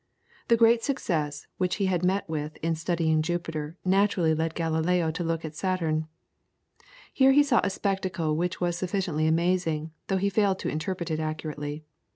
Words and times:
The 0.47 0.57
great 0.57 0.81
success 0.83 1.45
which 1.59 1.75
he 1.75 1.85
had 1.85 2.03
met 2.03 2.27
with 2.27 2.57
in 2.63 2.73
studying 2.73 3.21
Jupiter 3.21 3.77
naturally 3.85 4.33
led 4.33 4.55
Galileo 4.55 5.11
to 5.11 5.23
look 5.23 5.45
at 5.45 5.53
Saturn. 5.55 6.07
Here 7.13 7.33
he 7.33 7.43
saw 7.43 7.61
a 7.63 7.69
spectacle 7.69 8.35
which 8.35 8.59
was 8.59 8.75
sufficiently 8.75 9.27
amazing, 9.27 9.91
though 10.07 10.17
he 10.17 10.31
failed 10.31 10.57
to 10.57 10.69
interpret 10.69 11.11
it 11.11 11.19
accurately. 11.19 11.83